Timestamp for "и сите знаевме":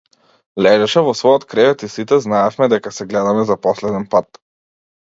1.89-2.71